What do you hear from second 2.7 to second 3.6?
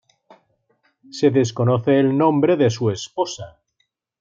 su esposa.